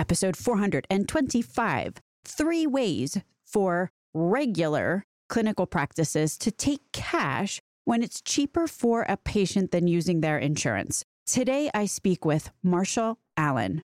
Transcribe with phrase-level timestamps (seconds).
[0.00, 1.94] episode 425
[2.24, 9.72] Three Ways for Regular Clinical Practices to Take Cash when it's cheaper for a patient
[9.72, 11.04] than using their insurance.
[11.26, 13.82] Today, I speak with Marshall Allen.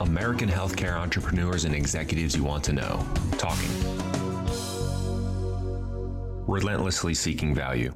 [0.00, 3.06] American healthcare entrepreneurs and executives you want to know.
[3.36, 4.19] Talking.
[6.46, 7.92] Relentlessly seeking value.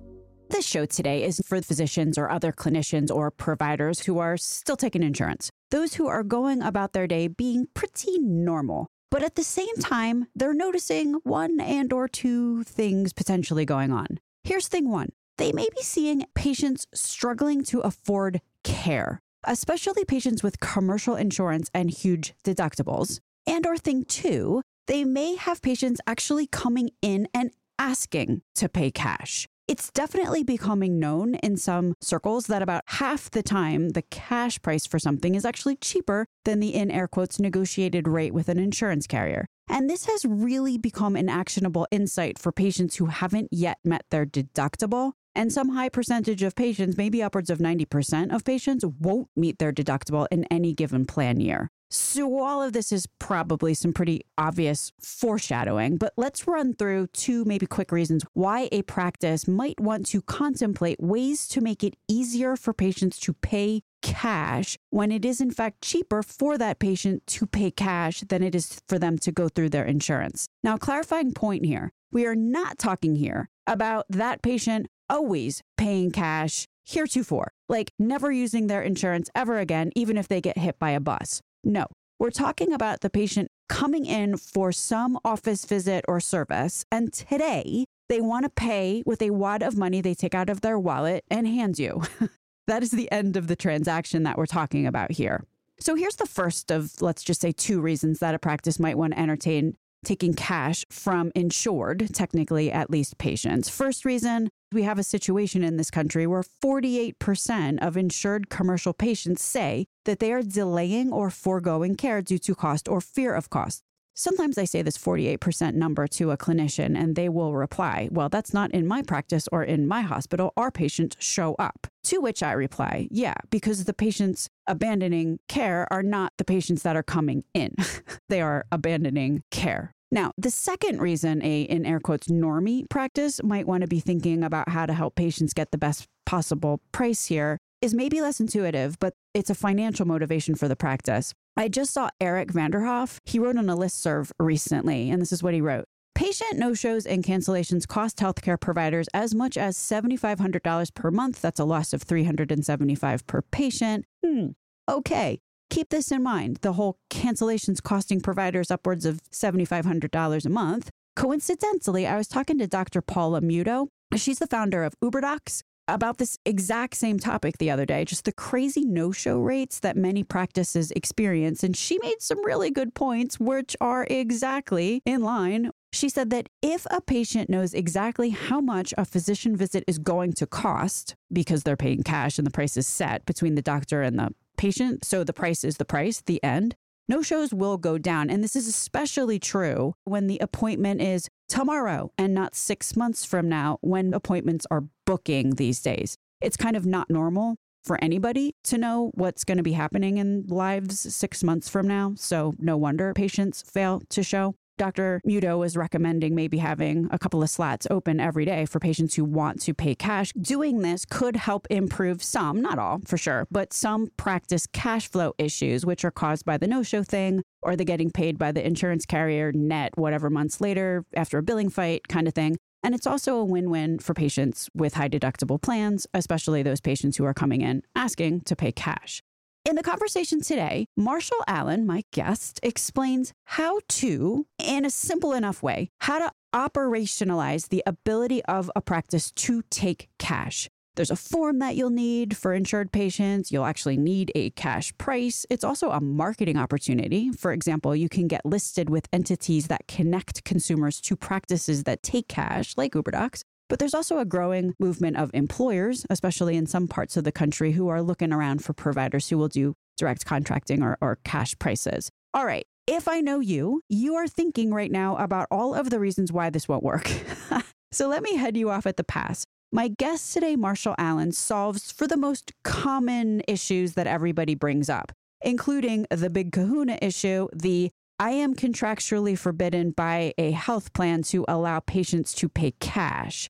[0.51, 5.03] This show today is for physicians or other clinicians or providers who are still taking
[5.03, 5.51] insurance.
[5.71, 8.87] Those who are going about their day being pretty normal.
[9.11, 14.19] But at the same time, they're noticing one and or two things potentially going on.
[14.43, 15.11] Here's thing 1.
[15.39, 21.91] They may be seeing patients struggling to afford care especially patients with commercial insurance and
[21.91, 23.21] huge deductibles.
[23.47, 28.91] And or thing two, they may have patients actually coming in and asking to pay
[28.91, 29.47] cash.
[29.67, 34.87] It's definitely becoming known in some circles that about half the time the cash price
[34.87, 39.07] for something is actually cheaper than the in air quotes negotiated rate with an insurance
[39.07, 39.47] carrier.
[39.67, 44.27] And this has really become an actionable insight for patients who haven't yet met their
[44.27, 49.59] deductible and some high percentage of patients, maybe upwards of 90% of patients, won't meet
[49.59, 51.71] their deductible in any given plan year.
[51.97, 57.45] So, all of this is probably some pretty obvious foreshadowing, but let's run through two
[57.45, 62.57] maybe quick reasons why a practice might want to contemplate ways to make it easier
[62.57, 67.47] for patients to pay cash when it is in fact cheaper for that patient to
[67.47, 70.49] pay cash than it is for them to go through their insurance.
[70.65, 76.67] Now, clarifying point here we are not talking here about that patient always paying cash
[76.83, 81.01] heretofore, like never using their insurance ever again, even if they get hit by a
[81.01, 81.41] bus.
[81.65, 81.87] No,
[82.19, 87.87] we're talking about the patient coming in for some office visit or service, and today
[88.09, 91.25] they want to pay with a wad of money they take out of their wallet
[91.31, 92.03] and hand you.
[92.67, 95.45] that is the end of the transaction that we're talking about here.
[95.81, 99.15] So here's the first of, let's just say, two reasons that a practice might want
[99.15, 103.69] to entertain taking cash from insured, technically at least patients.
[103.69, 109.43] First reason, we have a situation in this country where 48% of insured commercial patients
[109.43, 113.83] say that they are delaying or foregoing care due to cost or fear of cost.
[114.17, 118.55] Sometimes I say this 48% number to a clinician and they will reply, Well, that's
[118.55, 120.53] not in my practice or in my hospital.
[120.57, 121.89] Our patients show up.
[122.05, 126.95] To which I reply, Yeah, because the patients abandoning care are not the patients that
[126.95, 127.75] are coming in.
[128.29, 129.91] they are abandoning care.
[130.13, 134.45] Now, the second reason a, in air quotes, normie practice might want to be thinking
[134.45, 138.99] about how to help patients get the best possible price here is maybe less intuitive,
[138.99, 141.35] but it's a financial motivation for the practice.
[141.55, 143.19] I just saw Eric Vanderhoff.
[143.27, 145.85] He wrote on a list serve recently, and this is what he wrote.
[146.15, 151.43] Patient no shows and cancellations cost healthcare providers as much as $7,500 per month.
[151.43, 154.07] That's a loss of $375 per patient.
[154.25, 154.47] Hmm.
[154.89, 155.41] Okay.
[155.69, 156.61] Keep this in mind.
[156.63, 160.89] The whole cancellations costing providers upwards of $7,500 a month.
[161.17, 163.03] Coincidentally, I was talking to Dr.
[163.03, 163.89] Paula Muto.
[164.17, 168.33] She's the founder of UberDocs about this exact same topic the other day, just the
[168.33, 171.63] crazy no show rates that many practices experience.
[171.63, 175.71] And she made some really good points, which are exactly in line.
[175.93, 180.33] She said that if a patient knows exactly how much a physician visit is going
[180.35, 184.19] to cost because they're paying cash and the price is set between the doctor and
[184.19, 186.75] the patient, so the price is the price, the end,
[187.09, 188.31] no shows will go down.
[188.31, 193.49] And this is especially true when the appointment is tomorrow and not six months from
[193.49, 196.17] now when appointments are booking these days.
[196.41, 200.47] It's kind of not normal for anybody to know what's going to be happening in
[200.49, 202.15] lives six months from now.
[202.17, 204.55] So, no wonder patients fail to show.
[204.77, 205.21] Dr.
[205.25, 209.25] Muto is recommending maybe having a couple of slats open every day for patients who
[209.25, 210.33] want to pay cash.
[210.33, 215.33] Doing this could help improve some, not all for sure, but some practice cash flow
[215.39, 218.67] issues, which are caused by the no show thing or the getting paid by the
[218.67, 222.57] insurance carrier net whatever months later after a billing fight kind of thing.
[222.83, 227.17] And it's also a win win for patients with high deductible plans, especially those patients
[227.17, 229.23] who are coming in asking to pay cash.
[229.65, 235.63] In the conversation today, Marshall Allen, my guest, explains how to, in a simple enough
[235.63, 240.69] way, how to operationalize the ability of a practice to take cash.
[240.97, 243.51] There's a form that you'll need for insured patients.
[243.51, 245.47] You'll actually need a cash price.
[245.49, 247.33] It's also a marketing opportunity.
[247.33, 252.29] For example, you can get listed with entities that connect consumers to practices that take
[252.29, 253.45] cash, like UberDocs.
[253.69, 257.73] But there's also a growing movement of employers, especially in some parts of the country,
[257.73, 262.11] who are looking around for providers who will do direct contracting or, or cash prices.
[262.35, 262.65] All right.
[262.87, 266.51] If I know you, you are thinking right now about all of the reasons why
[266.51, 267.11] this won't work.
[267.93, 269.47] so let me head you off at the pass.
[269.73, 275.13] My guest today, Marshall Allen, solves for the most common issues that everybody brings up,
[275.41, 277.91] including the big kahuna issue, the
[278.21, 283.49] I am contractually forbidden by a health plan to allow patients to pay cash.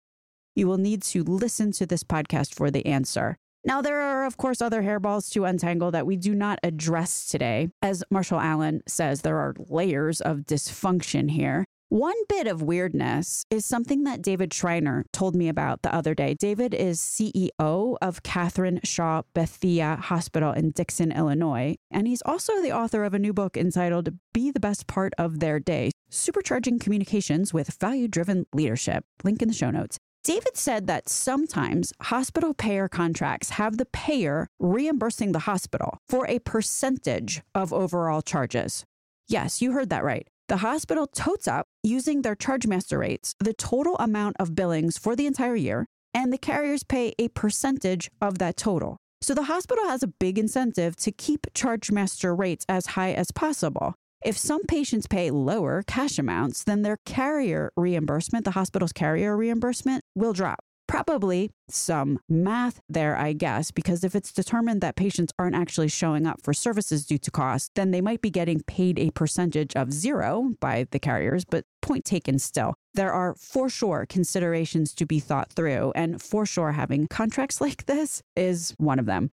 [0.55, 3.37] You will need to listen to this podcast for the answer.
[3.67, 7.71] Now, there are, of course, other hairballs to untangle that we do not address today.
[7.81, 11.65] As Marshall Allen says, there are layers of dysfunction here.
[11.89, 16.35] One bit of weirdness is something that David Schreiner told me about the other day.
[16.35, 22.73] David is CEO of Katherine Shaw Bethea Hospital in Dixon, Illinois, and he's also the
[22.73, 27.55] author of a new book entitled Be the Best Part of Their Day Supercharging Communications
[27.55, 29.05] with Value Driven Leadership.
[29.23, 29.99] Link in the show notes.
[30.25, 36.39] David said that sometimes hospital payer contracts have the payer reimbursing the hospital for a
[36.39, 38.87] percentage of overall charges.
[39.29, 40.27] Yes, you heard that right.
[40.49, 45.15] The hospital totes up using their charge master rates the total amount of billings for
[45.15, 45.85] the entire year,
[46.15, 48.97] and the carriers pay a percentage of that total.
[49.21, 53.31] So the hospital has a big incentive to keep charge master rates as high as
[53.31, 53.95] possible.
[54.25, 60.03] If some patients pay lower cash amounts, then their carrier reimbursement, the hospital's carrier reimbursement,
[60.15, 65.57] will drop probably some math there, I guess, because if it's determined that patients aren't
[65.57, 69.11] actually showing up for services due to cost, then they might be getting paid a
[69.11, 72.75] percentage of zero by the carriers, but point taken still.
[72.95, 77.85] There are for sure considerations to be thought through, and for sure having contracts like
[77.85, 79.31] this is one of them.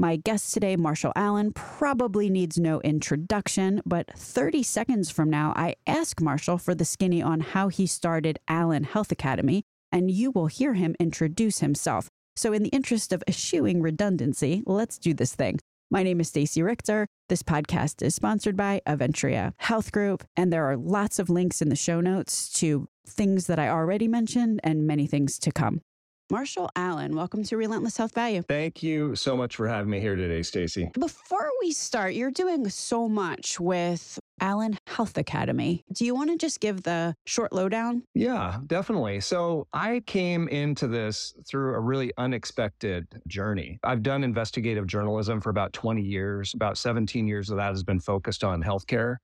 [0.00, 5.74] My guest today, Marshall Allen, probably needs no introduction, but 30 seconds from now, I
[5.86, 9.62] ask Marshall for the skinny on how he started Allen Health Academy,
[9.92, 12.08] and you will hear him introduce himself.
[12.34, 15.58] So, in the interest of eschewing redundancy, let's do this thing.
[15.90, 17.06] My name is Stacey Richter.
[17.28, 21.68] This podcast is sponsored by Aventria Health Group, and there are lots of links in
[21.68, 25.82] the show notes to things that I already mentioned and many things to come.
[26.30, 28.42] Marshall Allen, welcome to Relentless Health Value.
[28.42, 30.88] Thank you so much for having me here today, Stacey.
[30.94, 35.84] Before we start, you're doing so much with Allen Health Academy.
[35.92, 38.04] Do you want to just give the short lowdown?
[38.14, 39.18] Yeah, definitely.
[39.18, 43.80] So I came into this through a really unexpected journey.
[43.82, 46.54] I've done investigative journalism for about 20 years.
[46.54, 49.16] About 17 years of that has been focused on healthcare.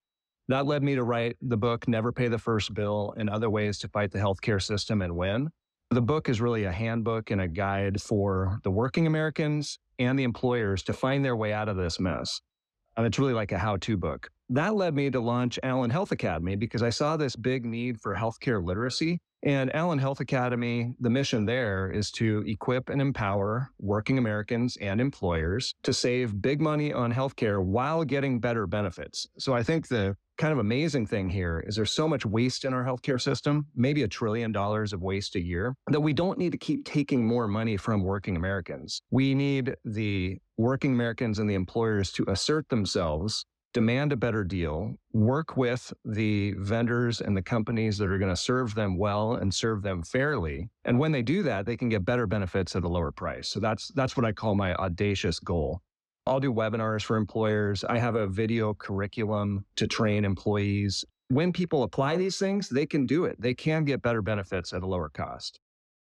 [0.48, 3.78] That led me to write the book, Never Pay the First Bill and Other Ways
[3.78, 5.50] to Fight the Healthcare System and Win.
[5.90, 10.24] The book is really a handbook and a guide for the working Americans and the
[10.24, 12.40] employers to find their way out of this mess.
[12.96, 14.30] And it's really like a how to book.
[14.48, 18.16] That led me to launch Allen Health Academy because I saw this big need for
[18.16, 19.20] healthcare literacy.
[19.46, 25.00] And Allen Health Academy, the mission there is to equip and empower working Americans and
[25.00, 29.28] employers to save big money on healthcare while getting better benefits.
[29.38, 32.74] So I think the kind of amazing thing here is there's so much waste in
[32.74, 36.50] our healthcare system, maybe a trillion dollars of waste a year, that we don't need
[36.50, 39.00] to keep taking more money from working Americans.
[39.12, 44.94] We need the working Americans and the employers to assert themselves, demand a better deal,
[45.12, 49.52] work with the vendors and the companies that are going to serve them well and
[49.52, 50.70] serve them fairly.
[50.86, 53.48] And when they do that, they can get better benefits at a lower price.
[53.48, 55.82] So that's that's what I call my audacious goal.
[56.26, 57.84] I'll do webinars for employers.
[57.84, 61.04] I have a video curriculum to train employees.
[61.28, 63.38] When people apply these things, they can do it.
[63.38, 65.60] They can get better benefits at a lower cost.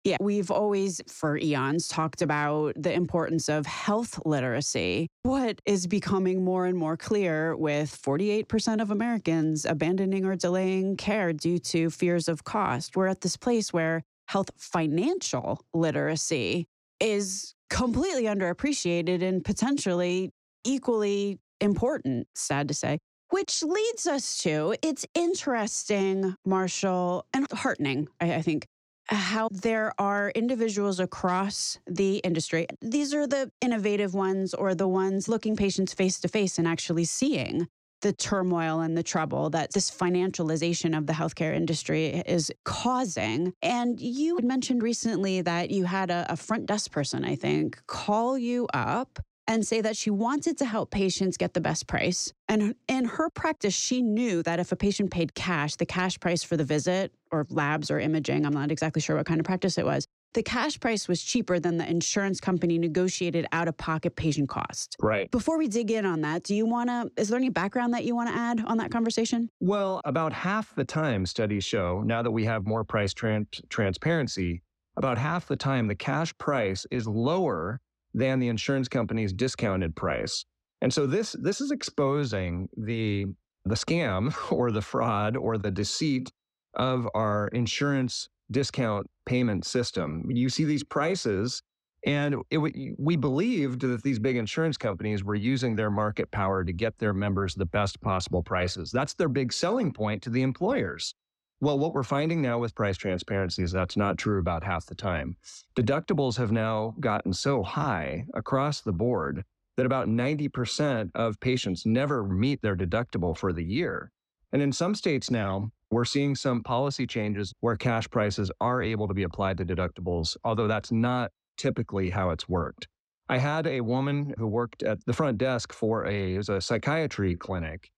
[0.06, 5.08] Yeah, we've always, for eons, talked about the importance of health literacy.
[5.24, 11.34] What is becoming more and more clear with 48% of Americans abandoning or delaying care
[11.34, 12.96] due to fears of cost?
[12.96, 16.66] We're at this place where health financial literacy
[17.02, 20.32] is completely underappreciated and potentially
[20.64, 23.00] equally important, sad to say.
[23.32, 28.66] Which leads us to it's interesting, Marshall, and heartening, I, I think,
[29.10, 32.68] how there are individuals across the industry.
[32.82, 37.06] These are the innovative ones or the ones looking patients face to face and actually
[37.06, 37.68] seeing
[38.02, 43.54] the turmoil and the trouble that this financialization of the healthcare industry is causing.
[43.62, 48.38] And you mentioned recently that you had a, a, front desk person, I think, call
[48.38, 52.32] you up and say that she wanted to help patients get the best price.
[52.48, 56.44] And in her practice, she knew that if a patient paid cash, the cash price
[56.44, 59.78] for the visit or labs or imaging, I'm not exactly sure what kind of practice
[59.78, 64.16] it was, the cash price was cheaper than the insurance company negotiated out of pocket
[64.16, 64.96] patient cost.
[65.00, 65.30] Right.
[65.32, 68.04] Before we dig in on that, do you want to, is there any background that
[68.04, 69.50] you want to add on that conversation?
[69.60, 74.62] Well, about half the time studies show, now that we have more price tran- transparency,
[74.98, 77.82] about half the time the cash price is lower
[78.14, 80.46] than the insurance company's discounted price.
[80.82, 83.26] And so this this is exposing the
[83.66, 86.32] the scam or the fraud or the deceit
[86.80, 90.26] of our insurance discount payment system.
[90.30, 91.62] You see these prices,
[92.06, 92.58] and it,
[92.98, 97.14] we believed that these big insurance companies were using their market power to get their
[97.14, 98.90] members the best possible prices.
[98.92, 101.14] That's their big selling point to the employers.
[101.62, 104.96] Well, what we're finding now with price transparency is that's not true about half the
[104.96, 105.36] time.
[105.76, 109.44] Deductibles have now gotten so high across the board
[109.76, 114.12] that about 90% of patients never meet their deductible for the year.
[114.54, 119.08] And in some states now, we're seeing some policy changes where cash prices are able
[119.08, 122.88] to be applied to deductibles, although that's not typically how it's worked.
[123.28, 126.62] I had a woman who worked at the front desk for a, it was a
[126.62, 127.90] psychiatry clinic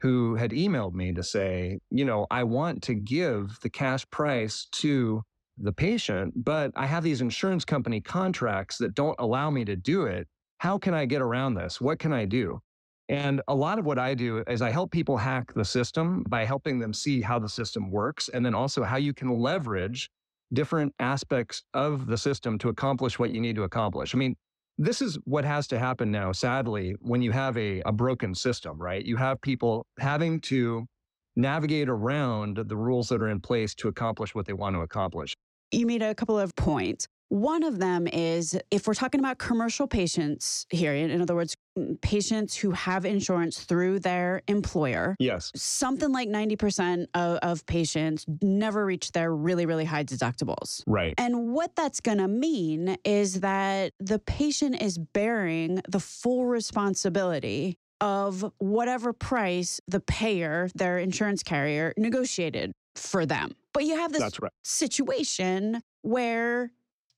[0.00, 4.68] who had emailed me to say, you know, I want to give the cash price
[4.72, 5.22] to
[5.58, 10.04] the patient, but I have these insurance company contracts that don't allow me to do
[10.04, 10.28] it.
[10.58, 11.80] How can I get around this?
[11.80, 12.60] What can I do?
[13.08, 16.44] And a lot of what I do is I help people hack the system by
[16.44, 20.10] helping them see how the system works and then also how you can leverage
[20.52, 24.14] different aspects of the system to accomplish what you need to accomplish.
[24.14, 24.36] I mean,
[24.78, 28.78] this is what has to happen now, sadly, when you have a, a broken system,
[28.78, 29.04] right?
[29.04, 30.84] You have people having to
[31.34, 35.34] navigate around the rules that are in place to accomplish what they want to accomplish.
[35.70, 37.06] You made a couple of points.
[37.28, 42.00] One of them is if we're talking about commercial patients here, in other words, mm,
[42.00, 45.16] patients who have insurance through their employer.
[45.18, 45.50] Yes.
[45.56, 50.82] Something like 90% of, of patients never reach their really, really high deductibles.
[50.86, 51.14] Right.
[51.18, 57.76] And what that's going to mean is that the patient is bearing the full responsibility
[58.00, 63.52] of whatever price the payer, their insurance carrier, negotiated for them.
[63.72, 64.52] But you have this right.
[64.64, 66.70] situation where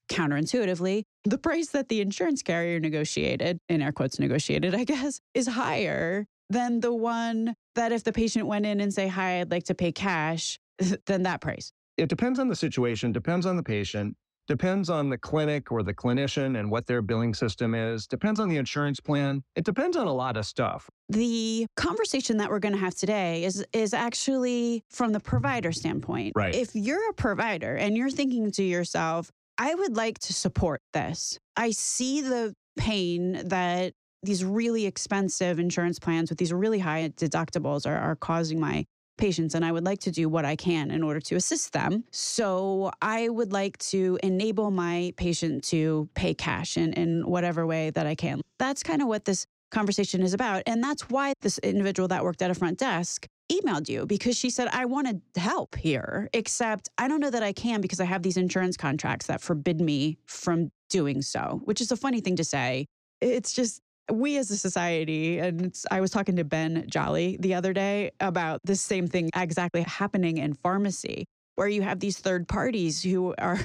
[0.09, 5.47] counterintuitively, the price that the insurance carrier negotiated, in air quotes negotiated, I guess, is
[5.47, 9.65] higher than the one that if the patient went in and say, Hi, I'd like
[9.65, 10.59] to pay cash,
[11.05, 11.71] than that price.
[11.97, 14.15] It depends on the situation, depends on the patient,
[14.47, 18.49] depends on the clinic or the clinician and what their billing system is, depends on
[18.49, 19.43] the insurance plan.
[19.55, 20.89] It depends on a lot of stuff.
[21.09, 26.33] The conversation that we're going to have today is is actually from the provider standpoint.
[26.35, 26.55] Right.
[26.55, 31.37] If you're a provider and you're thinking to yourself, I would like to support this.
[31.57, 33.91] I see the pain that
[34.23, 38.85] these really expensive insurance plans with these really high deductibles are, are causing my
[39.17, 42.05] patients and I would like to do what I can in order to assist them.
[42.09, 47.89] So I would like to enable my patient to pay cash in, in whatever way
[47.89, 48.39] that I can.
[48.59, 50.63] That's kind of what this conversation is about.
[50.67, 54.49] And that's why this individual that worked at a front desk emailed you because she
[54.49, 58.05] said, I want to help here, except I don't know that I can because I
[58.05, 62.35] have these insurance contracts that forbid me from doing so, which is a funny thing
[62.37, 62.85] to say.
[63.21, 67.73] It's just, we as a society, and I was talking to Ben Jolley the other
[67.73, 71.25] day about this same thing exactly happening in pharmacy,
[71.55, 73.59] where you have these third parties who are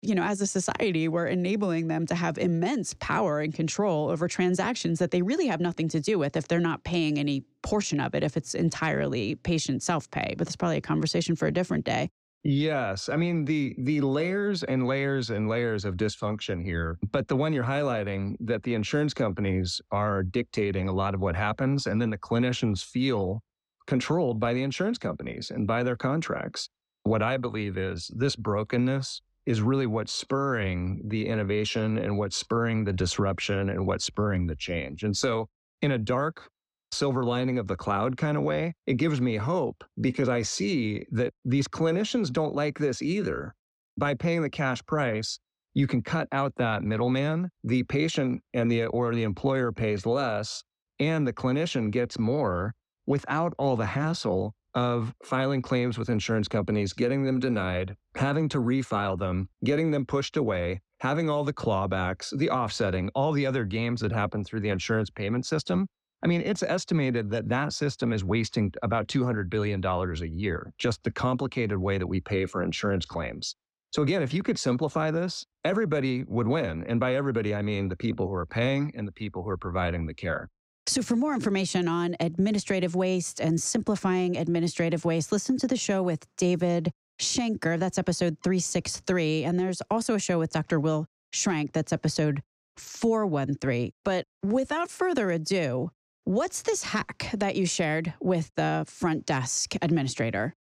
[0.00, 4.28] you know, as a society, we're enabling them to have immense power and control over
[4.28, 7.98] transactions that they really have nothing to do with if they're not paying any portion
[7.98, 10.34] of it, if it's entirely patient self pay.
[10.38, 12.10] But that's probably a conversation for a different day.
[12.44, 13.08] Yes.
[13.08, 16.98] I mean, the, the layers and layers and layers of dysfunction here.
[17.10, 21.34] But the one you're highlighting that the insurance companies are dictating a lot of what
[21.34, 23.42] happens, and then the clinicians feel
[23.88, 26.68] controlled by the insurance companies and by their contracts.
[27.02, 32.84] What I believe is this brokenness is really what's spurring the innovation and what's spurring
[32.84, 35.04] the disruption and what's spurring the change.
[35.04, 35.48] And so,
[35.80, 36.50] in a dark,
[36.92, 41.06] silver lining of the cloud kind of way, it gives me hope because I see
[41.12, 43.54] that these clinicians don't like this either.
[43.96, 45.38] By paying the cash price,
[45.72, 47.50] you can cut out that middleman.
[47.64, 50.62] The patient and the or the employer pays less
[51.00, 52.74] and the clinician gets more
[53.06, 58.58] without all the hassle of filing claims with insurance companies, getting them denied, having to
[58.58, 63.64] refile them, getting them pushed away, having all the clawbacks, the offsetting, all the other
[63.64, 65.88] games that happen through the insurance payment system.
[66.22, 71.02] I mean, it's estimated that that system is wasting about $200 billion a year, just
[71.02, 73.56] the complicated way that we pay for insurance claims.
[73.90, 76.84] So, again, if you could simplify this, everybody would win.
[76.86, 79.56] And by everybody, I mean the people who are paying and the people who are
[79.56, 80.50] providing the care.
[80.88, 86.02] So, for more information on administrative waste and simplifying administrative waste, listen to the show
[86.02, 86.90] with David
[87.20, 87.78] Scheinker.
[87.78, 89.44] That's episode 363.
[89.44, 90.80] And there's also a show with Dr.
[90.80, 91.04] Will
[91.34, 91.74] Shrank.
[91.74, 92.42] That's episode
[92.78, 93.92] 413.
[94.02, 95.90] But without further ado,
[96.24, 100.54] what's this hack that you shared with the front desk administrator?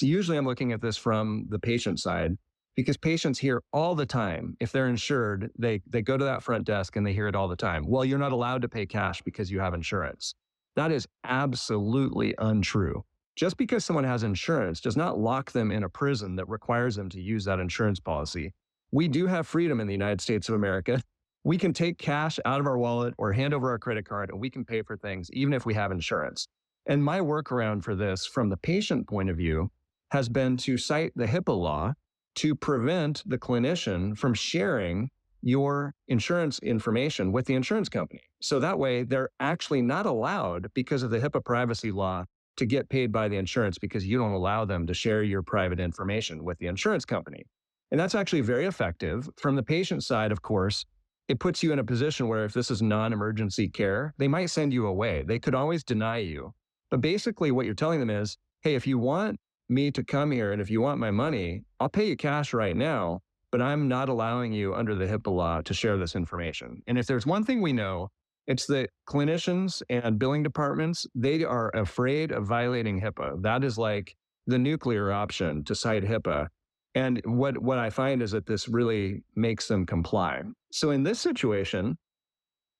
[0.00, 2.38] Usually, I'm looking at this from the patient side
[2.76, 6.64] because patients hear all the time if they're insured they they go to that front
[6.64, 9.22] desk and they hear it all the time well you're not allowed to pay cash
[9.22, 10.34] because you have insurance
[10.76, 15.88] that is absolutely untrue just because someone has insurance does not lock them in a
[15.88, 18.52] prison that requires them to use that insurance policy.
[18.90, 21.00] We do have freedom in the United States of America.
[21.44, 24.40] We can take cash out of our wallet or hand over our credit card and
[24.40, 26.46] we can pay for things even if we have insurance.
[26.86, 29.72] And my workaround for this from the patient point of view
[30.12, 31.94] has been to cite the HIPAA law
[32.36, 35.10] to prevent the clinician from sharing
[35.42, 38.22] your insurance information with the insurance company.
[38.40, 42.24] So that way they're actually not allowed because of the HIPAA privacy law
[42.56, 45.80] to get paid by the insurance because you don't allow them to share your private
[45.80, 47.44] information with the insurance company.
[47.90, 49.28] And that's actually very effective.
[49.36, 50.84] From the patient side, of course,
[51.28, 54.46] it puts you in a position where if this is non emergency care, they might
[54.46, 55.24] send you away.
[55.26, 56.52] They could always deny you.
[56.90, 59.40] But basically, what you're telling them is hey, if you want
[59.72, 62.76] me to come here and if you want my money, I'll pay you cash right
[62.76, 66.82] now, but I'm not allowing you under the HIPAA law to share this information.
[66.86, 68.08] And if there's one thing we know,
[68.46, 73.42] it's that clinicians and billing departments, they are afraid of violating HIPAA.
[73.42, 76.48] That is like the nuclear option to cite HIPAA.
[76.94, 80.42] And what, what I find is that this really makes them comply.
[80.72, 81.96] So in this situation,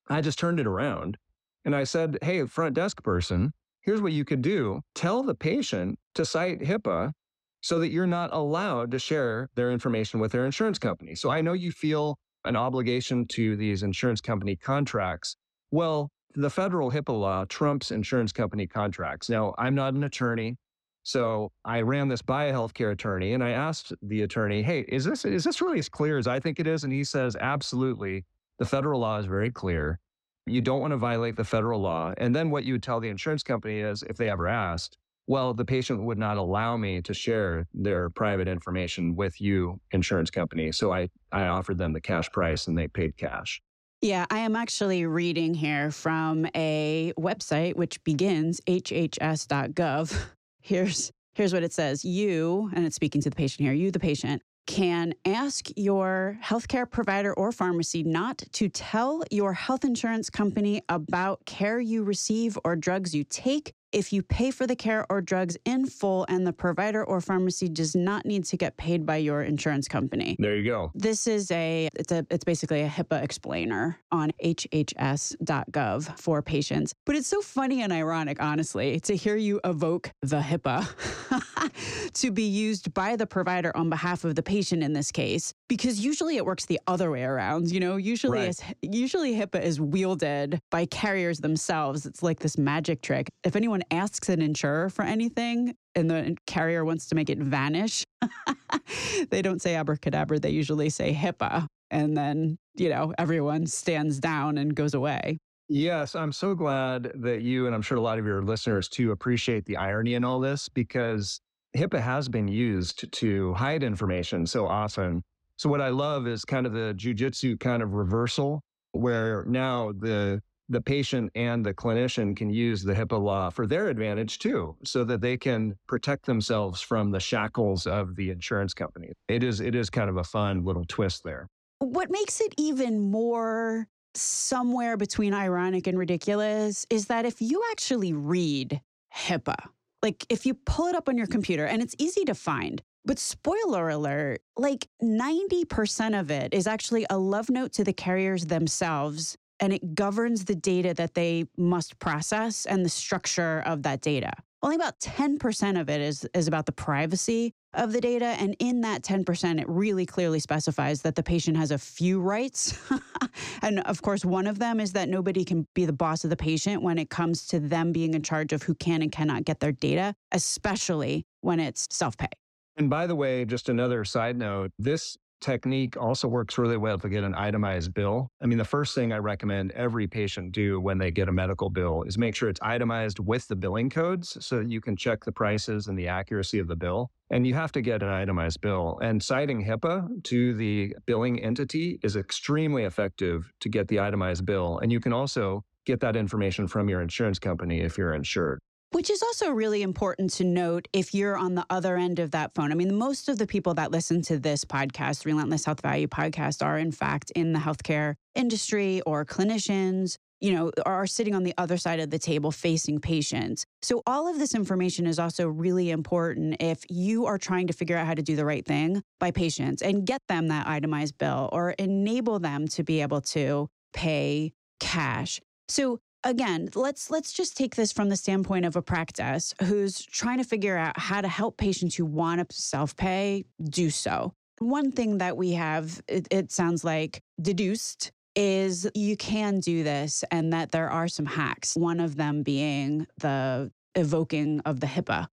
[0.08, 1.16] I just turned it around
[1.64, 4.80] and I said, Hey, front desk person, here's what you could do.
[4.94, 7.12] Tell the patient to cite HIPAA
[7.60, 11.14] so that you're not allowed to share their information with their insurance company.
[11.14, 15.36] So I know you feel an obligation to these insurance company contracts.
[15.70, 19.28] Well, the federal HIPAA law trumps insurance company contracts.
[19.28, 20.56] Now, I'm not an attorney.
[21.04, 25.04] So I ran this by a healthcare attorney and I asked the attorney, hey, is
[25.04, 26.84] this is this really as clear as I think it is?
[26.84, 28.24] And he says, absolutely.
[28.58, 29.98] The federal law is very clear.
[30.46, 32.14] You don't want to violate the federal law.
[32.16, 35.54] And then what you would tell the insurance company is if they ever asked, well,
[35.54, 40.72] the patient would not allow me to share their private information with you, insurance company.
[40.72, 43.62] So I, I offered them the cash price and they paid cash.
[44.00, 50.18] Yeah, I am actually reading here from a website which begins hhs.gov.
[50.64, 52.04] Here's here's what it says.
[52.04, 56.88] You, and it's speaking to the patient here, you the patient can ask your healthcare
[56.88, 62.76] provider or pharmacy not to tell your health insurance company about care you receive or
[62.76, 66.52] drugs you take if you pay for the care or drugs in full and the
[66.52, 70.36] provider or pharmacy does not need to get paid by your insurance company.
[70.38, 70.90] There you go.
[70.94, 76.94] This is a it's a it's basically a HIPAA explainer on hhs.gov for patients.
[77.06, 82.44] But it's so funny and ironic honestly to hear you evoke the HIPAA to be
[82.44, 86.44] used by the provider on behalf of the patient in this case because usually it
[86.44, 88.48] works the other way around, you know, usually right.
[88.48, 92.04] is usually HIPAA is wielded by carriers themselves.
[92.06, 93.30] It's like this magic trick.
[93.44, 98.04] If anyone asks an insurer for anything and the carrier wants to make it vanish,
[99.30, 101.66] they don't say abracadabra, they usually say HIPAA.
[101.90, 105.38] And then, you know, everyone stands down and goes away.
[105.68, 109.12] Yes, I'm so glad that you, and I'm sure a lot of your listeners too,
[109.12, 111.40] appreciate the irony in all this because
[111.76, 115.22] HIPAA has been used to hide information so often.
[115.56, 118.60] So, what I love is kind of the jujitsu kind of reversal,
[118.92, 123.88] where now the the patient and the clinician can use the HIPAA law for their
[123.88, 129.12] advantage too, so that they can protect themselves from the shackles of the insurance company.
[129.28, 131.48] It is it is kind of a fun little twist there.
[131.78, 138.12] What makes it even more somewhere between ironic and ridiculous is that if you actually
[138.12, 138.80] read
[139.14, 139.56] HIPAA,
[140.02, 143.18] like if you pull it up on your computer and it's easy to find, but
[143.18, 149.36] spoiler alert, like 90% of it is actually a love note to the carriers themselves
[149.62, 154.32] and it governs the data that they must process and the structure of that data.
[154.60, 158.26] Only about 10% of it is, is about the privacy of the data.
[158.26, 162.76] And in that 10%, it really clearly specifies that the patient has a few rights.
[163.62, 166.36] and of course, one of them is that nobody can be the boss of the
[166.36, 169.60] patient when it comes to them being in charge of who can and cannot get
[169.60, 172.28] their data, especially when it's self pay.
[172.76, 177.08] And by the way, just another side note this technique also works really well to
[177.08, 178.30] get an itemized bill.
[178.40, 181.68] I mean, the first thing I recommend every patient do when they get a medical
[181.68, 185.24] bill is make sure it's itemized with the billing codes so that you can check
[185.24, 187.10] the prices and the accuracy of the bill.
[187.30, 188.98] And you have to get an itemized bill.
[189.02, 194.78] And citing HIPAA to the billing entity is extremely effective to get the itemized bill.
[194.78, 198.60] And you can also get that information from your insurance company if you're insured.
[198.92, 202.54] Which is also really important to note if you're on the other end of that
[202.54, 202.70] phone.
[202.70, 206.64] I mean, most of the people that listen to this podcast, Relentless Health Value Podcast,
[206.64, 211.54] are in fact in the healthcare industry or clinicians, you know, are sitting on the
[211.56, 213.64] other side of the table facing patients.
[213.80, 217.96] So, all of this information is also really important if you are trying to figure
[217.96, 221.48] out how to do the right thing by patients and get them that itemized bill
[221.50, 225.40] or enable them to be able to pay cash.
[225.68, 230.38] So, again, let's let's just take this from the standpoint of a practice who's trying
[230.38, 234.34] to figure out how to help patients who want to self-pay do so.
[234.58, 240.24] One thing that we have, it, it sounds like, deduced is you can do this
[240.30, 241.76] and that there are some hacks.
[241.76, 245.28] One of them being the evoking of the HIPAA.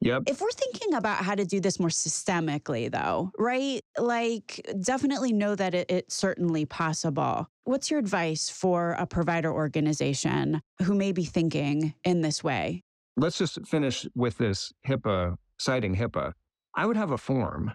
[0.00, 0.24] Yep.
[0.26, 3.80] If we're thinking about how to do this more systemically, though, right?
[3.98, 7.48] Like, definitely know that it, it's certainly possible.
[7.64, 12.82] What's your advice for a provider organization who may be thinking in this way?
[13.16, 16.32] Let's just finish with this HIPAA, citing HIPAA.
[16.74, 17.72] I would have a form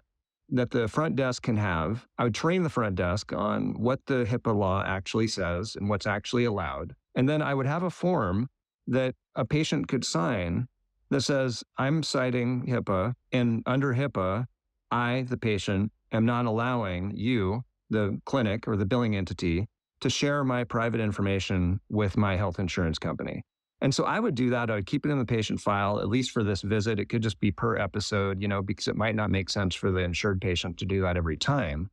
[0.50, 2.06] that the front desk can have.
[2.18, 6.06] I would train the front desk on what the HIPAA law actually says and what's
[6.06, 6.94] actually allowed.
[7.16, 8.50] And then I would have a form
[8.88, 10.68] that a patient could sign
[11.10, 14.46] that says, I'm citing HIPAA, and under HIPAA,
[14.92, 19.68] I, the patient, am not allowing you, the clinic or the billing entity,
[20.00, 23.44] to share my private information with my health insurance company.
[23.82, 24.70] And so I would do that.
[24.70, 27.00] I would keep it in the patient file, at least for this visit.
[27.00, 29.92] It could just be per episode, you know, because it might not make sense for
[29.92, 31.90] the insured patient to do that every time.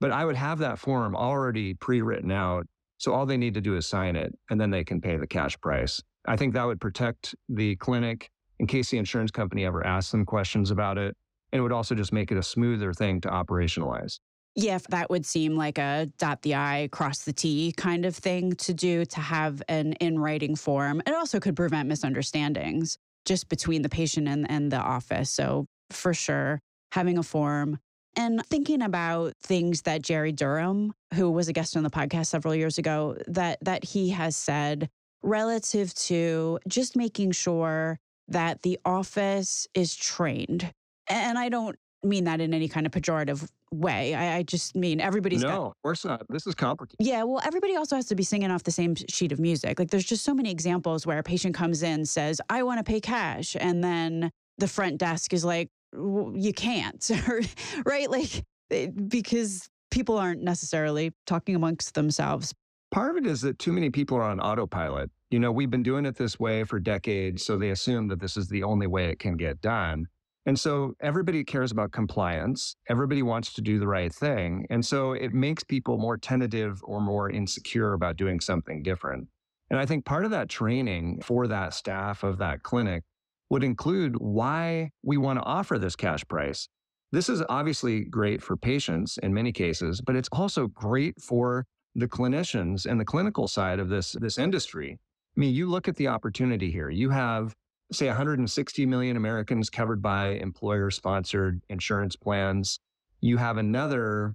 [0.00, 2.66] But I would have that form already pre written out.
[2.98, 5.26] So all they need to do is sign it, and then they can pay the
[5.26, 6.00] cash price.
[6.26, 10.24] I think that would protect the clinic in case the insurance company ever asks them
[10.24, 11.16] questions about it.
[11.52, 14.18] And it would also just make it a smoother thing to operationalize.
[14.56, 18.52] Yeah, that would seem like a dot the I, cross the T kind of thing
[18.56, 21.02] to do to have an in writing form.
[21.06, 25.30] It also could prevent misunderstandings just between the patient and, and the office.
[25.30, 26.60] So, for sure,
[26.92, 27.78] having a form
[28.16, 32.54] and thinking about things that Jerry Durham, who was a guest on the podcast several
[32.54, 34.88] years ago, that that he has said
[35.24, 40.70] relative to just making sure that the office is trained.
[41.08, 44.14] And I don't mean that in any kind of pejorative way.
[44.14, 45.66] I, I just mean everybody's no, got.
[45.66, 46.22] of course not.
[46.28, 47.04] This is complicated.
[47.04, 49.78] Yeah, well, everybody also has to be singing off the same sheet of music.
[49.78, 52.84] Like, there's just so many examples where a patient comes in, says, I want to
[52.84, 53.56] pay cash.
[53.58, 57.10] And then the front desk is like, you can't,
[57.84, 58.10] right?
[58.10, 62.52] Like, eh, because people aren't necessarily talking amongst themselves.
[62.94, 65.10] Part of it is that too many people are on autopilot.
[65.30, 68.36] You know, we've been doing it this way for decades, so they assume that this
[68.36, 70.06] is the only way it can get done.
[70.46, 72.76] And so everybody cares about compliance.
[72.88, 74.64] Everybody wants to do the right thing.
[74.70, 79.26] And so it makes people more tentative or more insecure about doing something different.
[79.70, 83.02] And I think part of that training for that staff of that clinic
[83.50, 86.68] would include why we want to offer this cash price.
[87.10, 92.08] This is obviously great for patients in many cases, but it's also great for the
[92.08, 94.98] clinicians and the clinical side of this, this industry.
[95.36, 96.90] I mean, you look at the opportunity here.
[96.90, 97.54] You have,
[97.92, 102.80] say, 160 million Americans covered by employer sponsored insurance plans.
[103.20, 104.34] You have another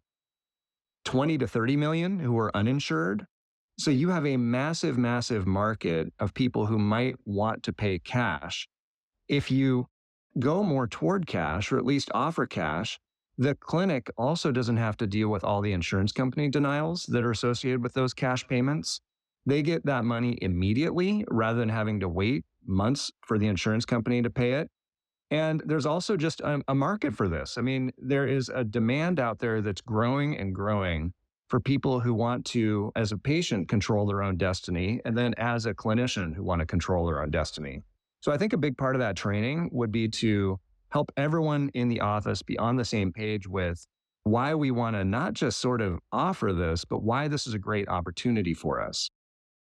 [1.06, 3.26] 20 to 30 million who are uninsured.
[3.78, 8.68] So you have a massive, massive market of people who might want to pay cash.
[9.28, 9.88] If you
[10.38, 13.00] go more toward cash, or at least offer cash,
[13.40, 17.32] the clinic also doesn't have to deal with all the insurance company denials that are
[17.32, 19.00] associated with those cash payments.
[19.46, 24.22] They get that money immediately rather than having to wait months for the insurance company
[24.22, 24.70] to pay it.
[25.32, 27.58] And there's also just a, a, market for this.
[27.58, 31.14] I mean, there is a demand out there that's growing and growing
[31.48, 35.66] for people who want to, as a patient, control their own destiny, and then as
[35.66, 37.84] a clinician who want to control their own destiny.
[38.20, 40.60] So I think a big part of that training would be to
[40.92, 43.86] help everyone in the office be on the same page with
[44.24, 47.60] why we want to not just sort of offer this, but why this is a
[47.60, 49.10] great opportunity for us.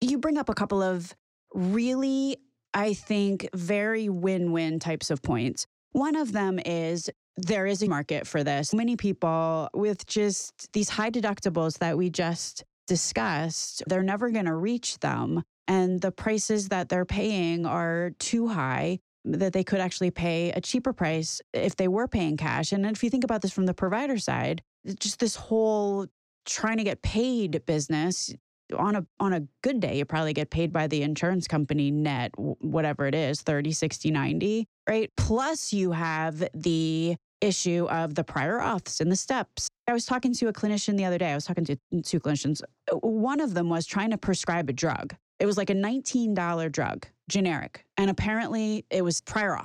[0.02, 1.14] You bring up a couple of
[1.54, 2.38] really,
[2.74, 5.66] I think, very win win types of points.
[5.92, 8.74] One of them is there is a market for this.
[8.74, 14.56] Many people with just these high deductibles that we just discussed, they're never going to
[14.56, 15.44] reach them.
[15.68, 19.00] And the prices that they're paying are too high
[19.34, 22.72] that they could actually pay a cheaper price if they were paying cash.
[22.72, 24.62] And if you think about this from the provider side,
[25.00, 26.08] just this whole
[26.46, 28.34] trying to get paid business
[28.78, 32.32] on a on a good day you probably get paid by the insurance company net
[32.36, 35.12] whatever it is 30 60 90 right?
[35.18, 39.68] Plus you have the issue of the prior auths and the steps.
[39.88, 42.62] I was talking to a clinician the other day i was talking to two clinicians.
[42.92, 45.16] Uh, one of them was trying to prescribe a drug.
[45.40, 49.58] It was like a $19 drug generic and apparently it was prior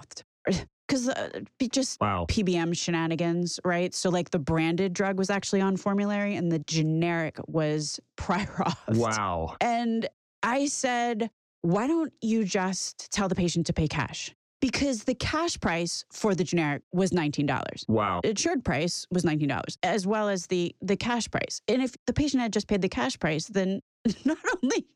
[0.44, 2.26] because uh, just wow.
[2.28, 3.94] PBM shenanigans, right?
[3.94, 8.96] So like the branded drug was actually on formulary and the generic was prior auth.
[8.96, 9.56] Wow.
[9.60, 10.08] And
[10.42, 11.30] I said,
[11.62, 14.34] why don't you just tell the patient to pay cash?
[14.60, 17.88] Because the cash price for the generic was $19.
[17.88, 18.20] Wow.
[18.22, 21.60] The insured price was $19, as well as the the cash price.
[21.66, 23.80] And if the patient had just paid the cash price, then
[24.24, 24.86] not only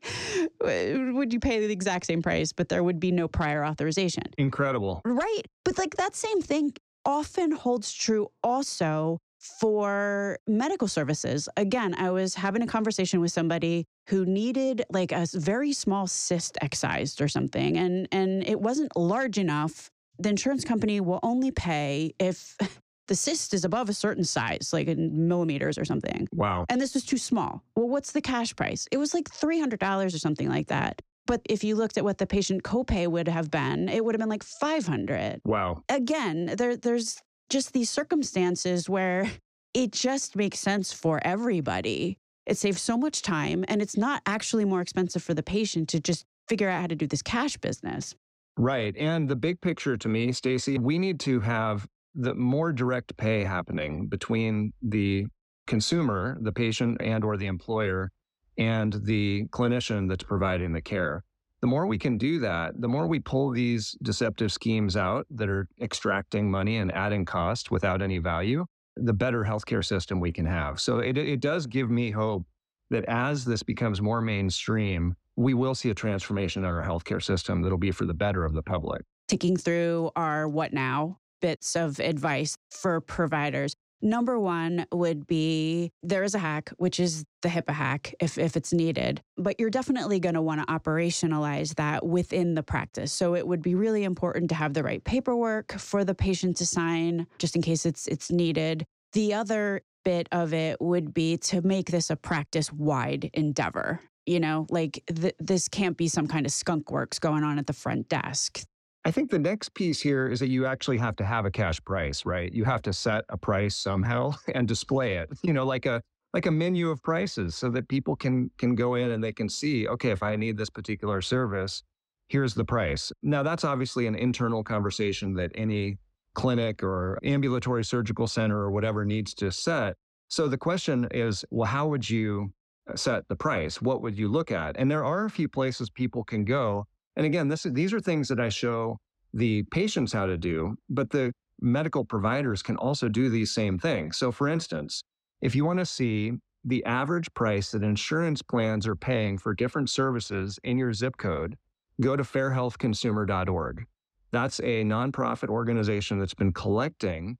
[0.65, 4.25] uh, would you pay the exact same price, but there would be no prior authorization.
[4.39, 5.01] Incredible.
[5.05, 5.43] Right.
[5.65, 6.73] But like that same thing
[7.05, 11.49] often holds true also for medical services.
[11.57, 16.59] Again, I was having a conversation with somebody who needed like a very small cyst
[16.61, 19.91] excised or something and and it wasn't large enough.
[20.19, 22.57] The insurance company will only pay if
[23.09, 26.29] the cyst is above a certain size, like in millimeters or something.
[26.33, 26.67] Wow.
[26.69, 27.63] And this was too small.
[27.75, 28.89] Well, what's the cash price?
[28.91, 31.03] It was like $300 or something like that.
[31.27, 34.21] But if you looked at what the patient copay would have been, it would have
[34.21, 35.41] been like 500.
[35.45, 35.83] Wow.
[35.89, 39.31] Again, there there's just these circumstances where
[39.75, 42.19] it just makes sense for everybody.
[42.47, 46.01] It saves so much time and it's not actually more expensive for the patient to
[46.01, 48.15] just figure out how to do this cash business.
[48.57, 48.97] Right.
[48.97, 53.45] And the big picture to me, Stacey, we need to have the more direct pay
[53.45, 55.27] happening between the
[55.67, 58.11] consumer, the patient and or the employer
[58.59, 61.23] and the clinician that's providing the care.
[61.61, 65.49] The more we can do that, the more we pull these deceptive schemes out that
[65.49, 68.65] are extracting money and adding cost without any value,
[68.97, 70.81] the better healthcare system we can have.
[70.81, 72.47] So it, it does give me hope
[72.91, 77.63] that as this becomes more mainstream, we will see a transformation in our healthcare system
[77.63, 79.03] that'll be for the better of the public.
[79.29, 83.75] Ticking through our what now bits of advice for providers.
[84.03, 88.57] Number one would be there is a hack, which is the HIPAA hack if, if
[88.57, 93.11] it's needed, but you're definitely going to want to operationalize that within the practice.
[93.11, 96.67] So it would be really important to have the right paperwork for the patient to
[96.67, 98.85] sign just in case it's it's needed.
[99.15, 104.01] The other bit of it would be to make this a practice wide endeavor.
[104.27, 107.67] You know, like th- this can't be some kind of skunk works going on at
[107.67, 108.63] the front desk.
[109.07, 111.81] I think the next piece here is that you actually have to have a cash
[111.85, 112.53] price, right?
[112.53, 116.03] You have to set a price somehow and display it, you know, like a
[116.35, 119.49] like a menu of prices so that people can can go in and they can
[119.49, 121.85] see, okay, if I need this particular service,
[122.31, 123.13] here's the price.
[123.23, 125.99] Now that's obviously an internal conversation that any
[126.35, 129.95] clinic or ambulatory surgical center or whatever needs to set.
[130.27, 132.53] So the question is, well, how would you
[132.97, 133.81] set the price?
[133.81, 134.77] What would you look at?
[134.77, 138.29] And there are a few places people can go and again, this, these are things
[138.29, 138.99] that I show
[139.33, 144.17] the patients how to do, but the medical providers can also do these same things.
[144.17, 145.03] So, for instance,
[145.41, 146.33] if you want to see
[146.65, 151.57] the average price that insurance plans are paying for different services in your zip code,
[152.01, 153.87] go to fairhealthconsumer.org.
[154.33, 157.39] That's a nonprofit organization that's been collecting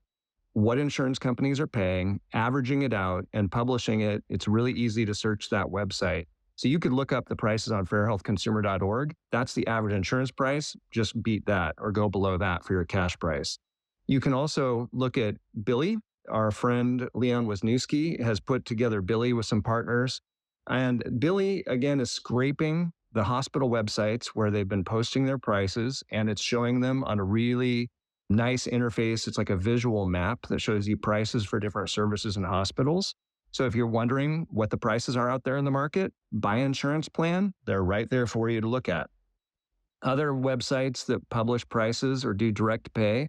[0.53, 4.25] what insurance companies are paying, averaging it out, and publishing it.
[4.31, 6.27] It's really easy to search that website.
[6.57, 9.15] So you could look up the prices on fairhealthconsumer.org.
[9.31, 10.75] That's the average insurance price.
[10.91, 13.59] Just beat that or go below that for your cash price.
[14.07, 15.99] You can also look at Billy.
[16.29, 20.21] Our friend Leon Wisniewski has put together Billy with some partners.
[20.69, 26.29] And Billy, again, is scraping the hospital websites where they've been posting their prices and
[26.29, 27.91] it's showing them on a really
[28.29, 29.29] nice interface.
[29.29, 33.15] It's like a visual map that shows you prices for different services in hospitals.
[33.53, 37.09] So if you're wondering what the prices are out there in the market, by insurance
[37.09, 37.55] plan.
[37.65, 39.09] They're right there for you to look at.
[40.03, 43.29] Other websites that publish prices or do direct pay,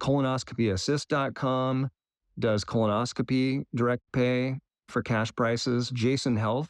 [0.00, 1.90] colonoscopyassist.com
[2.38, 5.90] does colonoscopy direct pay for cash prices.
[5.90, 6.68] Jason Health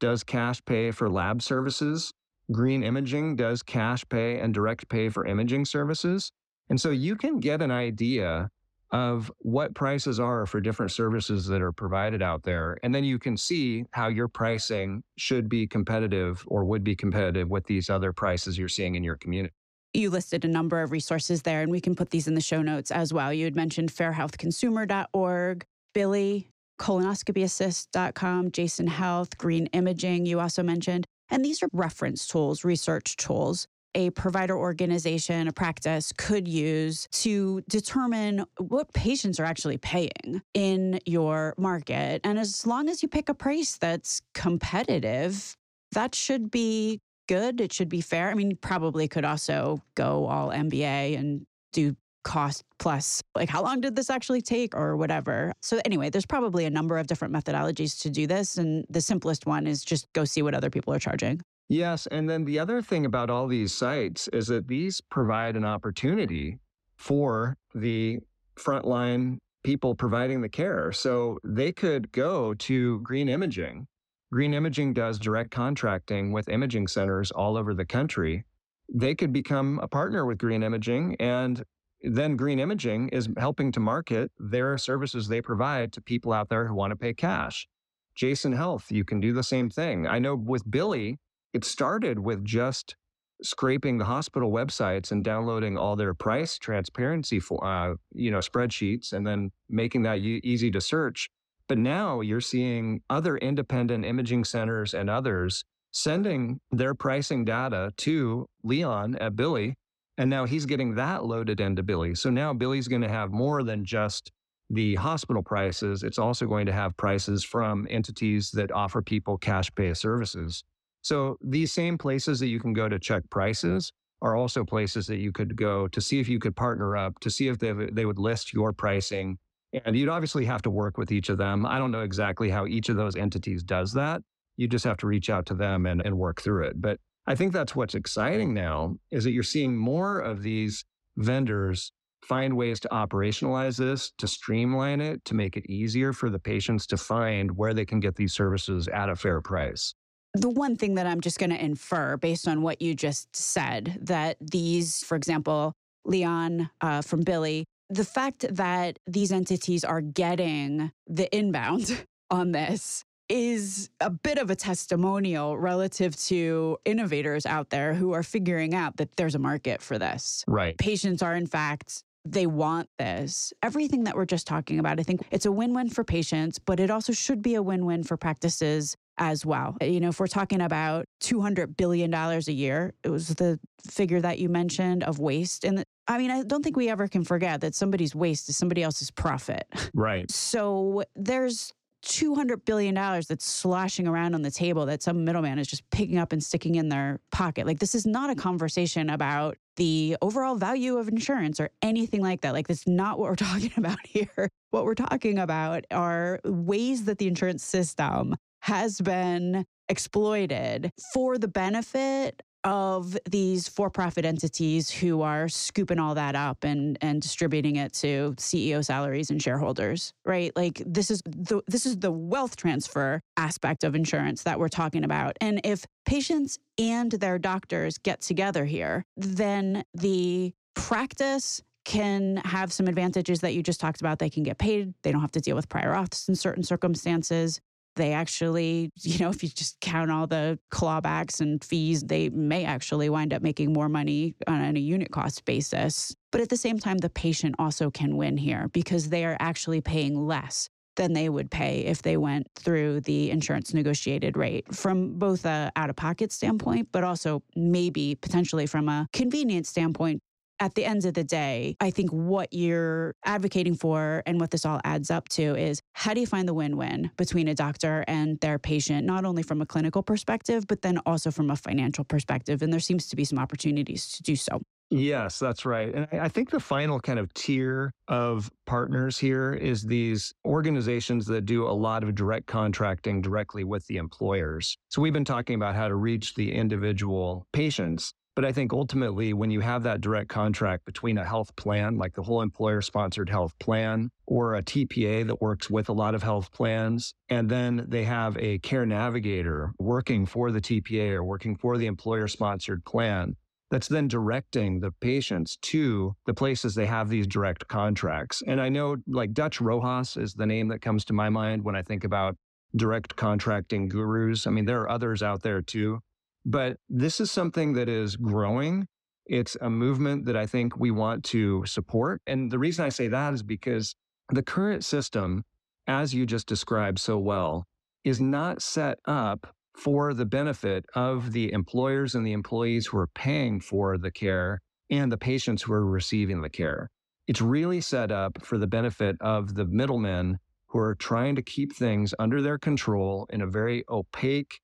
[0.00, 2.12] does cash pay for lab services.
[2.50, 6.32] Green Imaging does cash pay and direct pay for imaging services.
[6.68, 8.50] And so you can get an idea
[8.92, 12.78] of what prices are for different services that are provided out there.
[12.82, 17.48] And then you can see how your pricing should be competitive or would be competitive
[17.48, 19.54] with these other prices you're seeing in your community.
[19.94, 22.62] You listed a number of resources there, and we can put these in the show
[22.62, 23.32] notes as well.
[23.32, 26.48] You had mentioned fairhealthconsumer.org, Billy,
[26.80, 31.06] colonoscopyassist.com, Jason Health, Green Imaging, you also mentioned.
[31.28, 37.62] And these are reference tools, research tools a provider organization, a practice could use to
[37.68, 42.20] determine what patients are actually paying in your market.
[42.24, 45.56] And as long as you pick a price that's competitive,
[45.92, 47.60] that should be good.
[47.60, 48.30] It should be fair.
[48.30, 53.80] I mean, probably could also go all MBA and do cost plus like how long
[53.80, 55.52] did this actually take or whatever.
[55.62, 59.46] So anyway, there's probably a number of different methodologies to do this and the simplest
[59.46, 61.40] one is just go see what other people are charging.
[61.70, 62.08] Yes.
[62.08, 66.58] And then the other thing about all these sites is that these provide an opportunity
[66.96, 68.18] for the
[68.56, 70.90] frontline people providing the care.
[70.90, 73.86] So they could go to Green Imaging.
[74.32, 78.44] Green Imaging does direct contracting with imaging centers all over the country.
[78.92, 81.62] They could become a partner with Green Imaging, and
[82.02, 86.66] then Green Imaging is helping to market their services they provide to people out there
[86.66, 87.68] who want to pay cash.
[88.16, 90.08] Jason Health, you can do the same thing.
[90.08, 91.20] I know with Billy,
[91.52, 92.96] it started with just
[93.42, 99.12] scraping the hospital websites and downloading all their price transparency for, uh, you know spreadsheets
[99.12, 101.28] and then making that e- easy to search.
[101.68, 108.46] But now you're seeing other independent imaging centers and others sending their pricing data to
[108.62, 109.74] leon at billy
[110.18, 112.14] and now he's getting that loaded into billy.
[112.14, 114.30] So now billy's going to have more than just
[114.70, 119.68] the hospital prices it's also going to have prices from entities that offer people cash
[119.74, 120.62] pay services
[121.02, 125.18] so these same places that you can go to check prices are also places that
[125.18, 128.04] you could go to see if you could partner up, to see if they, they
[128.04, 129.38] would list your pricing.
[129.84, 131.64] And you'd obviously have to work with each of them.
[131.64, 134.20] I don't know exactly how each of those entities does that.
[134.56, 136.80] You just have to reach out to them and, and work through it.
[136.80, 140.84] But I think that's what's exciting now is that you're seeing more of these
[141.16, 146.38] vendors find ways to operationalize this, to streamline it, to make it easier for the
[146.38, 149.94] patients to find where they can get these services at a fair price
[150.34, 153.98] the one thing that I'm just going to infer based on what you just said
[154.02, 155.72] that these, for example,
[156.04, 163.04] Leon uh, from Billy, the fact that these entities are getting the inbound on this
[163.28, 168.96] is a bit of a testimonial relative to innovators out there who are figuring out
[168.96, 170.44] that there's a market for this.
[170.48, 170.76] Right.
[170.76, 173.52] Patients are, in fact, they want this.
[173.62, 176.80] Everything that we're just talking about, I think it's a win win for patients, but
[176.80, 179.76] it also should be a win win for practices as well.
[179.80, 184.38] You know, if we're talking about $200 billion a year, it was the figure that
[184.38, 185.64] you mentioned of waste.
[185.64, 188.82] And I mean, I don't think we ever can forget that somebody's waste is somebody
[188.82, 189.66] else's profit.
[189.94, 190.30] Right.
[190.50, 191.72] So there's
[192.04, 196.32] $200 billion that's sloshing around on the table that some middleman is just picking up
[196.32, 197.66] and sticking in their pocket.
[197.66, 202.42] Like, this is not a conversation about the overall value of insurance or anything like
[202.42, 202.52] that.
[202.52, 204.50] Like, that's not what we're talking about here.
[204.72, 211.48] What we're talking about are ways that the insurance system has been exploited for the
[211.48, 217.92] benefit of these for-profit entities who are scooping all that up and and distributing it
[217.92, 220.54] to CEO salaries and shareholders, right?
[220.56, 225.04] Like this is the this is the wealth transfer aspect of insurance that we're talking
[225.04, 225.36] about.
[225.40, 232.86] And if patients and their doctors get together here, then the practice can have some
[232.86, 234.18] advantages that you just talked about.
[234.18, 234.92] They can get paid.
[235.02, 237.60] They don't have to deal with prior auths in certain circumstances
[237.96, 242.64] they actually, you know, if you just count all the clawbacks and fees, they may
[242.64, 246.14] actually wind up making more money on a unit cost basis.
[246.30, 249.80] But at the same time, the patient also can win here because they are actually
[249.80, 255.18] paying less than they would pay if they went through the insurance negotiated rate from
[255.18, 260.22] both a out of pocket standpoint, but also maybe potentially from a convenience standpoint
[260.60, 264.66] at the end of the day, I think what you're advocating for and what this
[264.66, 268.04] all adds up to is how do you find the win win between a doctor
[268.06, 272.04] and their patient, not only from a clinical perspective, but then also from a financial
[272.04, 272.60] perspective?
[272.62, 274.60] And there seems to be some opportunities to do so.
[274.92, 275.94] Yes, that's right.
[275.94, 281.42] And I think the final kind of tier of partners here is these organizations that
[281.42, 284.76] do a lot of direct contracting directly with the employers.
[284.88, 288.12] So we've been talking about how to reach the individual patients.
[288.36, 292.14] But I think ultimately, when you have that direct contract between a health plan, like
[292.14, 296.22] the whole employer sponsored health plan, or a TPA that works with a lot of
[296.22, 301.56] health plans, and then they have a care navigator working for the TPA or working
[301.56, 303.34] for the employer sponsored plan,
[303.70, 308.42] that's then directing the patients to the places they have these direct contracts.
[308.46, 311.76] And I know like Dutch Rojas is the name that comes to my mind when
[311.76, 312.36] I think about
[312.76, 314.46] direct contracting gurus.
[314.46, 316.00] I mean, there are others out there too.
[316.44, 318.86] But this is something that is growing.
[319.26, 322.22] It's a movement that I think we want to support.
[322.26, 323.94] And the reason I say that is because
[324.30, 325.44] the current system,
[325.86, 327.66] as you just described so well,
[328.04, 333.06] is not set up for the benefit of the employers and the employees who are
[333.06, 336.90] paying for the care and the patients who are receiving the care.
[337.26, 341.74] It's really set up for the benefit of the middlemen who are trying to keep
[341.74, 344.60] things under their control in a very opaque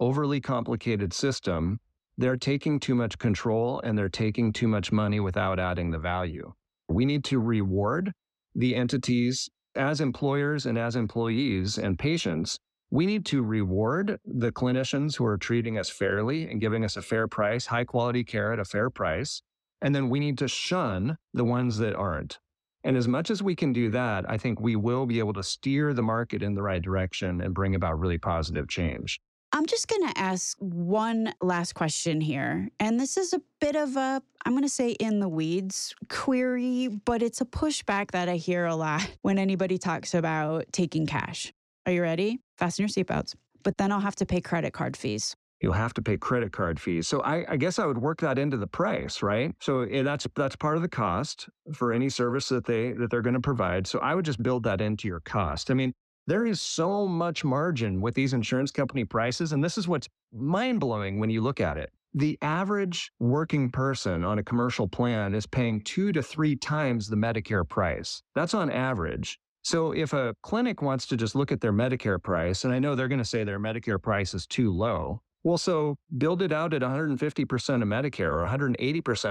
[0.00, 1.78] overly complicated system,
[2.18, 6.52] they're taking too much control and they're taking too much money without adding the value.
[6.88, 8.12] We need to reward
[8.54, 12.58] the entities as employers and as employees and patients.
[12.90, 17.02] We need to reward the clinicians who are treating us fairly and giving us a
[17.02, 19.42] fair price, high quality care at a fair price.
[19.80, 22.38] And then we need to shun the ones that aren't.
[22.82, 25.42] And as much as we can do that, I think we will be able to
[25.42, 29.20] steer the market in the right direction and bring about really positive change.
[29.52, 32.68] I'm just going to ask one last question here.
[32.78, 36.88] And this is a bit of a, I'm going to say in the weeds query,
[36.88, 41.52] but it's a pushback that I hear a lot when anybody talks about taking cash.
[41.86, 42.38] Are you ready?
[42.58, 43.34] Fasten your seatbelts.
[43.62, 45.34] But then I'll have to pay credit card fees.
[45.60, 47.06] You'll have to pay credit card fees.
[47.06, 49.54] So I, I guess I would work that into the price, right?
[49.60, 53.20] So eh, that's that's part of the cost for any service that they that they're
[53.20, 53.86] going to provide.
[53.86, 55.70] So I would just build that into your cost.
[55.70, 55.92] I mean,
[56.30, 60.78] there is so much margin with these insurance company prices, and this is what's mind
[60.78, 61.90] blowing when you look at it.
[62.14, 67.16] The average working person on a commercial plan is paying two to three times the
[67.16, 68.22] Medicare price.
[68.36, 69.40] That's on average.
[69.62, 72.94] So if a clinic wants to just look at their Medicare price, and I know
[72.94, 76.74] they're going to say their Medicare price is too low, well, so build it out
[76.74, 78.78] at 150% of Medicare or 180%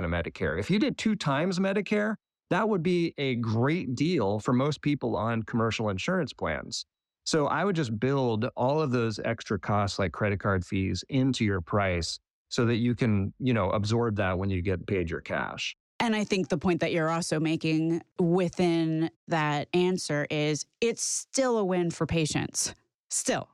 [0.04, 0.60] of Medicare.
[0.60, 2.16] If you did two times Medicare,
[2.50, 6.86] that would be a great deal for most people on commercial insurance plans.
[7.26, 11.45] So I would just build all of those extra costs like credit card fees into
[11.45, 12.20] your price
[12.50, 15.76] so that you can, you know, absorb that when you get paid your cash.
[16.00, 21.58] And I think the point that you're also making within that answer is it's still
[21.58, 22.74] a win for patients.
[23.10, 23.50] Still.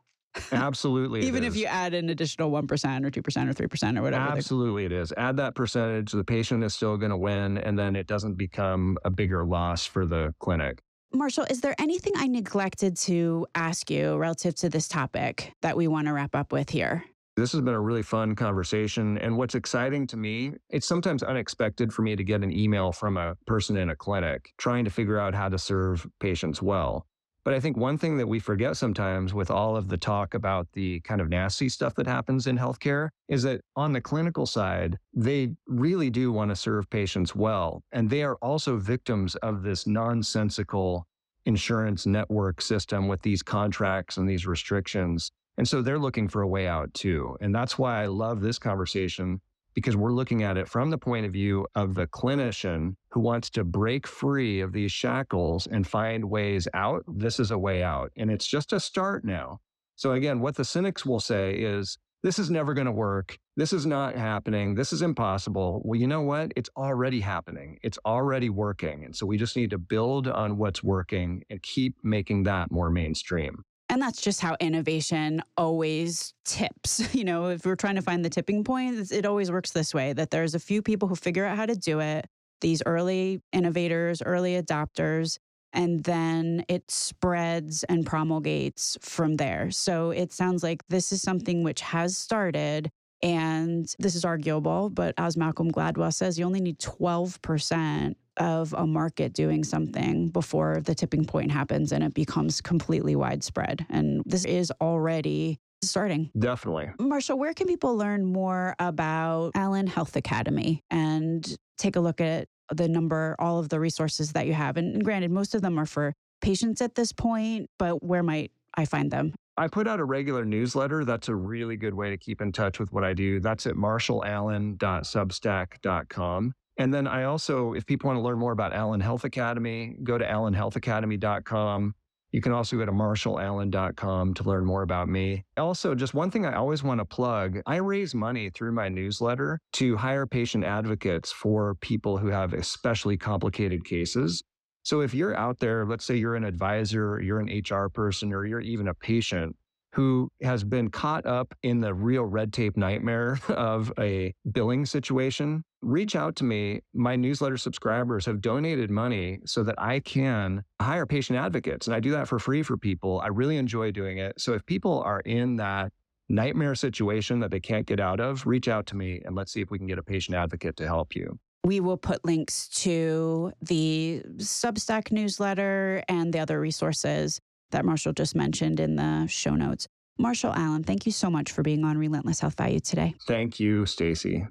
[0.51, 1.25] Absolutely.
[1.25, 4.23] Even if you add an additional 1% or 2% or 3% or whatever.
[4.23, 5.13] Absolutely, it is.
[5.17, 8.97] Add that percentage, the patient is still going to win, and then it doesn't become
[9.05, 10.81] a bigger loss for the clinic.
[11.13, 15.87] Marshall, is there anything I neglected to ask you relative to this topic that we
[15.87, 17.05] want to wrap up with here?
[17.37, 19.17] This has been a really fun conversation.
[19.17, 23.17] And what's exciting to me, it's sometimes unexpected for me to get an email from
[23.17, 27.05] a person in a clinic trying to figure out how to serve patients well.
[27.45, 30.67] But I think one thing that we forget sometimes with all of the talk about
[30.73, 34.97] the kind of nasty stuff that happens in healthcare is that on the clinical side,
[35.13, 37.83] they really do want to serve patients well.
[37.91, 41.05] And they are also victims of this nonsensical
[41.45, 45.31] insurance network system with these contracts and these restrictions.
[45.59, 47.37] And so they're looking for a way out too.
[47.41, 49.39] And that's why I love this conversation
[49.75, 53.49] because we're looking at it from the point of view of the clinician who wants
[53.51, 57.03] to break free of these shackles and find ways out.
[57.07, 58.11] This is a way out.
[58.17, 59.59] And it's just a start now.
[59.97, 63.37] So, again, what the cynics will say is, this is never going to work.
[63.55, 64.73] This is not happening.
[64.73, 65.81] This is impossible.
[65.85, 66.51] Well, you know what?
[66.55, 67.77] It's already happening.
[67.83, 69.05] It's already working.
[69.05, 72.89] And so we just need to build on what's working and keep making that more
[72.89, 73.63] mainstream.
[73.95, 77.01] And that's just how innovation always tips.
[77.15, 80.11] You know, if we're trying to find the tipping point, it always works this way
[80.11, 82.27] that there's a few people who figure out how to do it,
[82.59, 85.37] these early innovators, early adopters,
[85.71, 89.71] and then it spreads and promulgates from there.
[89.71, 92.91] So it sounds like this is something which has started.
[93.21, 98.85] And this is arguable, but as Malcolm Gladwell says, you only need 12% of a
[98.85, 103.85] market doing something before the tipping point happens and it becomes completely widespread.
[103.89, 106.29] And this is already starting.
[106.37, 106.89] Definitely.
[106.99, 112.47] Marshall, where can people learn more about Allen Health Academy and take a look at
[112.71, 114.77] the number, all of the resources that you have?
[114.77, 118.85] And granted, most of them are for patients at this point, but where might I
[118.85, 119.33] find them?
[119.57, 121.05] I put out a regular newsletter.
[121.05, 123.39] That's a really good way to keep in touch with what I do.
[123.39, 126.53] That's at marshallallen.substack.com.
[126.77, 130.17] And then I also, if people want to learn more about Allen Health Academy, go
[130.17, 131.95] to allenhealthacademy.com.
[132.31, 135.45] You can also go to marshallallen.com to learn more about me.
[135.55, 139.61] Also, just one thing I always want to plug I raise money through my newsletter
[139.73, 144.43] to hire patient advocates for people who have especially complicated cases.
[144.85, 148.45] So if you're out there, let's say you're an advisor, you're an HR person, or
[148.45, 149.55] you're even a patient
[149.93, 155.63] who has been caught up in the real red tape nightmare of a billing situation,
[155.81, 156.81] reach out to me.
[156.93, 161.87] My newsletter subscribers have donated money so that I can hire patient advocates.
[161.87, 163.19] And I do that for free for people.
[163.21, 164.39] I really enjoy doing it.
[164.39, 165.93] So if people are in that
[166.29, 169.61] nightmare situation that they can't get out of, reach out to me and let's see
[169.61, 171.39] if we can get a patient advocate to help you.
[171.65, 177.41] We will put links to the Substack newsletter and the other resources
[177.71, 179.87] that Marshall just mentioned in the show notes.
[180.19, 183.15] Marshall Allen, thank you so much for being on Relentless Health Value today.
[183.25, 184.45] Thank you, Stacey.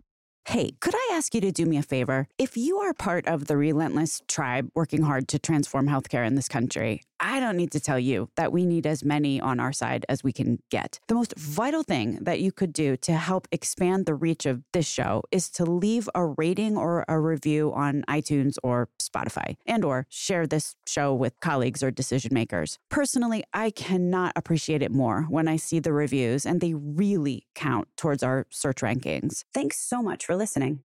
[0.47, 2.27] Hey, could I ask you to do me a favor?
[2.37, 6.49] If you are part of the Relentless tribe working hard to transform healthcare in this
[6.49, 10.05] country, I don't need to tell you that we need as many on our side
[10.11, 11.01] as we can get.
[11.09, 14.87] The most vital thing that you could do to help expand the reach of this
[14.87, 20.07] show is to leave a rating or a review on iTunes or Spotify and or
[20.11, 22.79] share this show with colleagues or decision makers.
[22.91, 27.89] Personally, I cannot appreciate it more when I see the reviews and they really count
[27.97, 29.45] towards our search rankings.
[29.55, 30.83] Thanks so much for listening.